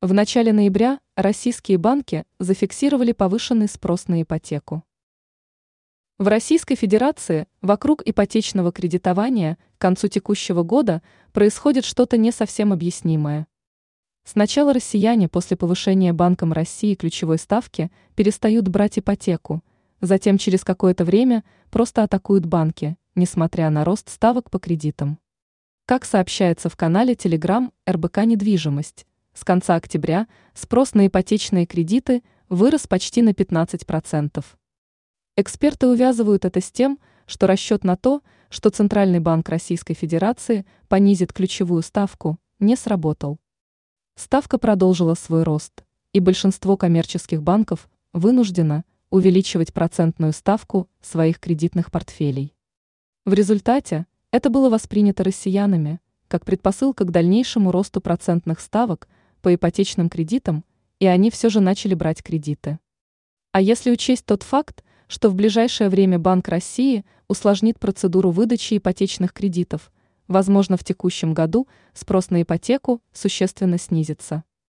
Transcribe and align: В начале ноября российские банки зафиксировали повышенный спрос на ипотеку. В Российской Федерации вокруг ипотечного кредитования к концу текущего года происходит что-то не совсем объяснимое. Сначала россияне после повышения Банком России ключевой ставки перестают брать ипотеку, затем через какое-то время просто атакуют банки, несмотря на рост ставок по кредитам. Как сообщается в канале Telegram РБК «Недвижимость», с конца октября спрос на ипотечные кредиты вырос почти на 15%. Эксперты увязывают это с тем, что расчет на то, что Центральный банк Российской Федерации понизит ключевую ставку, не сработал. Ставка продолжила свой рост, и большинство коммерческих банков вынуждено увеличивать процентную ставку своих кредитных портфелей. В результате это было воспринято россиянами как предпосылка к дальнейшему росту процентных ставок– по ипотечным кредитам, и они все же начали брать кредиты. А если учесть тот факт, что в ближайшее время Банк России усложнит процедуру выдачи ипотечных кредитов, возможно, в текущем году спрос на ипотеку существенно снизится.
В 0.00 0.12
начале 0.12 0.52
ноября 0.52 1.00
российские 1.16 1.76
банки 1.76 2.24
зафиксировали 2.38 3.10
повышенный 3.10 3.66
спрос 3.66 4.06
на 4.06 4.22
ипотеку. 4.22 4.84
В 6.18 6.28
Российской 6.28 6.76
Федерации 6.76 7.48
вокруг 7.62 8.02
ипотечного 8.06 8.70
кредитования 8.70 9.58
к 9.76 9.80
концу 9.80 10.06
текущего 10.06 10.62
года 10.62 11.02
происходит 11.32 11.84
что-то 11.84 12.16
не 12.16 12.30
совсем 12.30 12.72
объяснимое. 12.72 13.48
Сначала 14.22 14.72
россияне 14.72 15.28
после 15.28 15.56
повышения 15.56 16.12
Банком 16.12 16.52
России 16.52 16.94
ключевой 16.94 17.38
ставки 17.38 17.90
перестают 18.14 18.68
брать 18.68 19.00
ипотеку, 19.00 19.64
затем 20.00 20.38
через 20.38 20.62
какое-то 20.62 21.04
время 21.04 21.42
просто 21.70 22.04
атакуют 22.04 22.46
банки, 22.46 22.96
несмотря 23.16 23.68
на 23.68 23.84
рост 23.84 24.10
ставок 24.10 24.48
по 24.48 24.60
кредитам. 24.60 25.18
Как 25.86 26.04
сообщается 26.04 26.68
в 26.68 26.76
канале 26.76 27.14
Telegram 27.14 27.72
РБК 27.88 28.18
«Недвижимость», 28.18 29.07
с 29.38 29.44
конца 29.44 29.76
октября 29.76 30.26
спрос 30.52 30.94
на 30.94 31.06
ипотечные 31.06 31.64
кредиты 31.64 32.24
вырос 32.48 32.88
почти 32.88 33.22
на 33.22 33.28
15%. 33.28 34.44
Эксперты 35.36 35.86
увязывают 35.86 36.44
это 36.44 36.60
с 36.60 36.72
тем, 36.72 36.98
что 37.24 37.46
расчет 37.46 37.84
на 37.84 37.96
то, 37.96 38.22
что 38.48 38.70
Центральный 38.70 39.20
банк 39.20 39.48
Российской 39.48 39.94
Федерации 39.94 40.66
понизит 40.88 41.32
ключевую 41.32 41.82
ставку, 41.82 42.36
не 42.58 42.74
сработал. 42.74 43.38
Ставка 44.16 44.58
продолжила 44.58 45.14
свой 45.14 45.44
рост, 45.44 45.84
и 46.12 46.18
большинство 46.18 46.76
коммерческих 46.76 47.40
банков 47.40 47.88
вынуждено 48.12 48.84
увеличивать 49.08 49.72
процентную 49.72 50.32
ставку 50.32 50.88
своих 51.00 51.38
кредитных 51.38 51.92
портфелей. 51.92 52.56
В 53.24 53.34
результате 53.34 54.06
это 54.32 54.50
было 54.50 54.68
воспринято 54.68 55.22
россиянами 55.22 56.00
как 56.26 56.44
предпосылка 56.44 57.04
к 57.04 57.12
дальнейшему 57.12 57.70
росту 57.70 58.00
процентных 58.00 58.58
ставок– 58.58 59.06
по 59.40 59.54
ипотечным 59.54 60.08
кредитам, 60.08 60.64
и 61.00 61.06
они 61.06 61.30
все 61.30 61.48
же 61.48 61.60
начали 61.60 61.94
брать 61.94 62.22
кредиты. 62.22 62.78
А 63.52 63.60
если 63.60 63.90
учесть 63.90 64.26
тот 64.26 64.42
факт, 64.42 64.84
что 65.08 65.30
в 65.30 65.34
ближайшее 65.34 65.88
время 65.88 66.18
Банк 66.18 66.48
России 66.48 67.04
усложнит 67.28 67.78
процедуру 67.78 68.30
выдачи 68.30 68.76
ипотечных 68.76 69.32
кредитов, 69.32 69.90
возможно, 70.26 70.76
в 70.76 70.84
текущем 70.84 71.34
году 71.34 71.66
спрос 71.94 72.30
на 72.30 72.42
ипотеку 72.42 73.02
существенно 73.12 73.78
снизится. 73.78 74.44